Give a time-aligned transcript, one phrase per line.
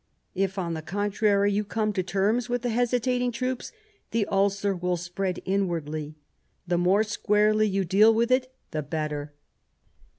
[0.33, 3.71] If, on the contrary, you come to terms with the hesitating troops,
[4.09, 6.15] the ulcer will spread inwardly.
[6.65, 9.35] The more squarely you deal with it the better."